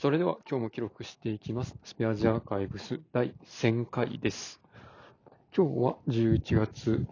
[0.00, 1.74] それでは今日も記録していきます。
[1.82, 4.60] スペアジアーカイブス第1000回です。
[5.52, 7.04] 今日は11月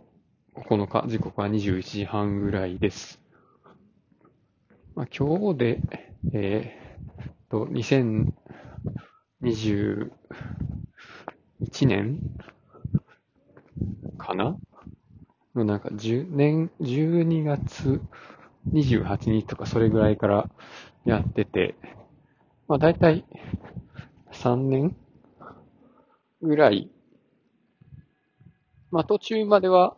[0.55, 3.21] 9日、時刻は21時半ぐらいです。
[4.95, 5.81] まあ、今日で、
[6.33, 8.29] えーっと、2021
[11.89, 12.21] 年
[14.17, 14.57] かな？
[15.57, 18.01] のなんか10年、12月
[18.73, 20.49] 28日とかそれぐらいから
[21.05, 21.75] やってて、
[22.69, 23.25] まあ大体
[24.33, 24.97] 3年
[26.43, 26.91] ぐらい。
[28.91, 29.97] まあ途中までは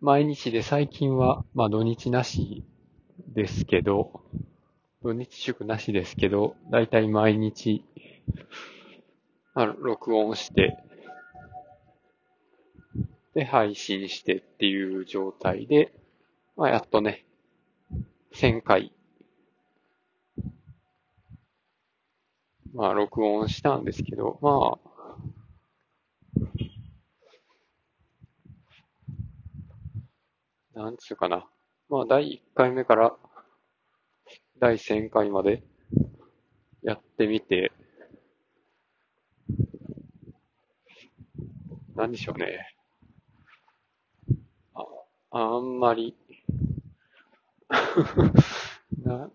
[0.00, 2.64] 毎日で最近はまあ土日なし
[3.34, 4.22] ですけど、
[5.02, 7.84] 土日祝なしですけど、大体毎日、
[9.54, 10.78] まあ、録音して、
[13.34, 15.92] で配信してっていう状態で、
[16.56, 17.26] まあやっとね、
[18.32, 18.92] 1000回
[22.76, 24.78] まあ、録音したんですけど、ま
[30.74, 31.48] あ、なんつうかな。
[31.88, 33.16] まあ、第1回目から
[34.58, 35.62] 第1000回まで
[36.82, 37.72] やってみて、
[41.94, 42.74] なんでしょうね。
[44.74, 44.84] あ、
[45.30, 46.14] あんまり
[49.02, 49.30] な、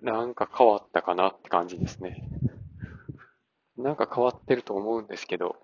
[0.00, 2.37] なんか変わったかなって感じですね。
[3.78, 5.56] なんか変わってると思うんですけど、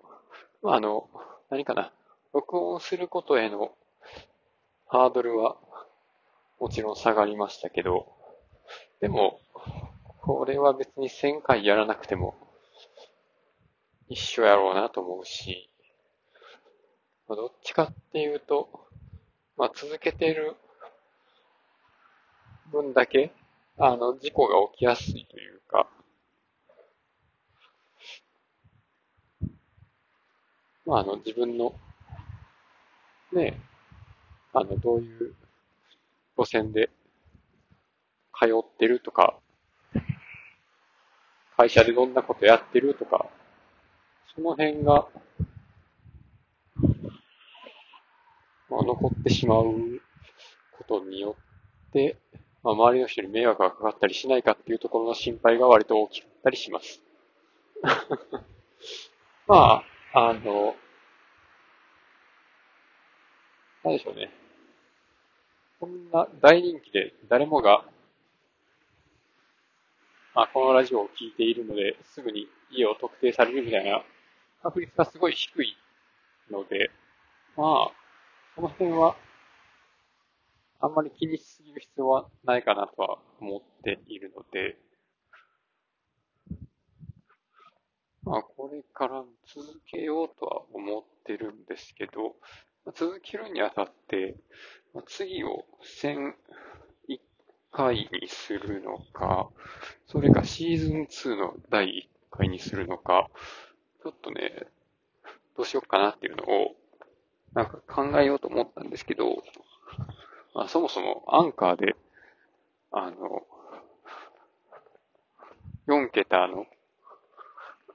[0.63, 1.09] まあ、あの、
[1.49, 1.91] 何かな、
[2.33, 3.71] 録音することへの
[4.87, 5.57] ハードルは
[6.59, 8.07] もちろん下がりましたけど、
[9.01, 9.39] でも、
[10.21, 12.35] これは別に1000回やらなくても
[14.07, 15.69] 一緒やろうなと思うし、
[17.27, 18.87] まあどっちかっていうと、
[19.57, 20.55] まあ、続けてる
[22.71, 23.31] 分だけ、
[23.77, 25.87] あの、事故が起きやすいというか、
[30.85, 31.73] まあ、あの、自分の、
[33.33, 33.59] ね、
[34.53, 35.35] あの、どういう
[36.37, 36.89] 路線で
[38.39, 39.39] 通ってるとか、
[41.57, 43.25] 会社でどんなことやってるとか、
[44.35, 45.07] その辺が、
[48.69, 50.01] まあ、残ってしまう
[50.77, 51.35] ことによ
[51.89, 52.17] って、
[52.61, 57.01] まあ、周りの人に迷惑がかかったりしないかっていうところの心配が割と大きかったりします。
[59.47, 59.83] ま
[60.13, 60.75] あ、あの、
[63.85, 64.31] なんでしょうね。
[65.79, 67.85] こんな大人気で誰もが、
[70.33, 74.03] あ、このラジオを聞いているので、すぐに家を特定されるみたいな
[74.63, 75.77] 確率がすごい低い
[76.49, 76.89] ので、
[77.55, 77.91] まあ、
[78.55, 79.15] その辺は、
[80.79, 84.77] あんまり気にしすぎる必要はないかなとは思っているので、
[88.23, 92.35] まあ、これから続けようとは思ってるんですけど、
[92.95, 94.35] 続けるにあたって、
[95.07, 95.65] 次を
[95.99, 97.19] 1001
[97.71, 99.49] 回にするのか、
[100.07, 103.27] それかシーズン2の第1回にするのか、
[104.01, 104.67] ちょっとね、
[105.57, 106.75] どうしようかなっていうのを、
[107.53, 109.43] なんか考えようと思ったんですけど、
[110.53, 111.97] まあ、そもそもアンカーで、
[112.91, 113.45] あの、
[115.87, 116.65] 4桁の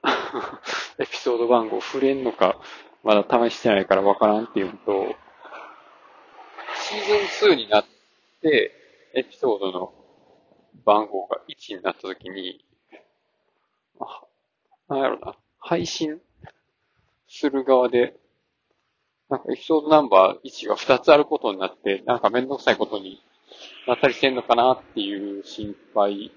[0.99, 2.61] エピソード番号触れんのか、
[3.03, 5.15] まだ試してないからわからんっていうのと、
[6.75, 7.85] シーズン2になっ
[8.41, 8.71] て、
[9.13, 9.93] エピソードの
[10.85, 12.63] 番号が1になったときに、
[13.99, 14.23] あ
[14.87, 16.19] なんやろな、配信
[17.27, 18.15] する側で、
[19.29, 23.23] なんかエピソードナンバー1が2つあることになって、なんかめんどくさいことに
[23.87, 26.31] なったりしてんのかなっていう心配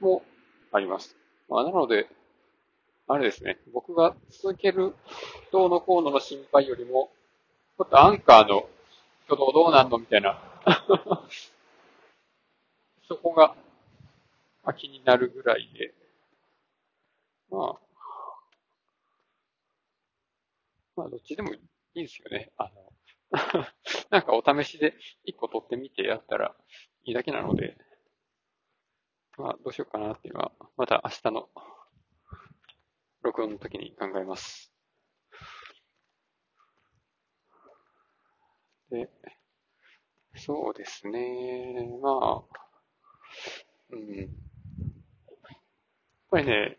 [0.00, 0.22] も
[0.72, 1.16] あります。
[1.48, 2.08] まあ、なので、
[3.10, 4.94] あれですね、僕が続ける
[5.50, 7.10] どうのこうのの心配よりも、
[7.78, 8.68] ちょっとアンカーの
[9.24, 10.38] 挙動どうなんのみたいな、
[13.08, 13.56] そこが、
[14.62, 15.94] まあ、気になるぐらいで、
[17.50, 17.80] まあ、
[20.96, 21.60] まあ、どっちでもい
[21.94, 22.52] いですよね。
[22.58, 22.92] あの、
[24.10, 24.94] なんかお試しで
[25.24, 26.54] 一個取ってみてやったら
[27.04, 27.78] いいだけなので、
[29.38, 31.48] まあ、どうしようかなっていうのは、また明日の
[33.28, 34.72] 録音の時に考えます。
[38.90, 39.10] で、
[40.34, 42.42] そうですね、まあ、
[43.90, 44.16] うん。
[44.16, 44.28] やっ
[46.30, 46.78] ぱりね、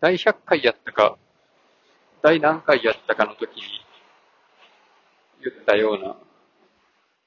[0.00, 1.18] 第100回やったか、
[2.22, 3.62] 第何回やったかの時に
[5.42, 6.16] 言ったような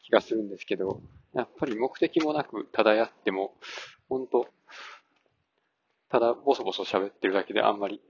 [0.01, 1.01] 気がするんですけど、
[1.33, 3.53] やっぱり目的もなくただやっても、
[4.07, 4.47] 本当
[6.09, 8.01] ただボソボソ喋ってるだけであんまり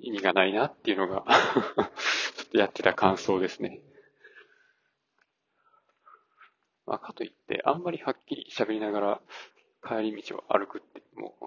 [0.00, 1.24] 意味がないなっていうのが
[2.36, 3.80] ちょっとやってた感想ですね。
[6.86, 9.20] まあ、かといって、あんまりはっきり喋りながら
[9.86, 11.46] 帰り道を歩くってもう、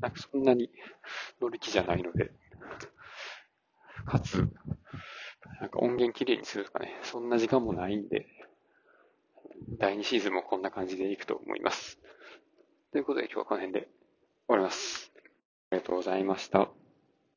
[0.00, 0.70] なんかそんなに
[1.40, 2.32] 乗る気じゃないので、
[4.06, 4.48] かつ、
[5.60, 8.26] なんか音源きれいにするとかね、そんな時間もないんで、
[9.78, 11.98] 第2シーズンもこんな感じでいくと思います。
[12.90, 13.90] ということで今日はこの辺で終
[14.48, 15.12] わります。
[15.70, 16.70] ありがとうございました。